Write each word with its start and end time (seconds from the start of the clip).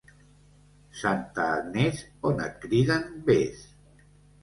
Santa 1.01 1.45
Agnès, 1.59 2.01
on 2.33 2.35
et 2.49 2.59
criden, 2.67 3.09
ves. 3.31 3.65